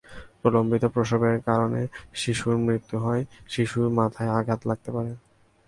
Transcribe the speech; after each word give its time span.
প্রলম্বিত 0.41 0.83
প্রসবের 0.85 1.35
কারণে 1.41 1.81
শিশুর 2.13 2.55
মৃত্যু 2.57 2.95
হয়, 2.97 3.23
শিশুর 3.49 3.87
মাথায় 3.89 4.33
আঘাত 4.39 4.59
লাগতে 4.65 4.89
পারে। 4.91 5.11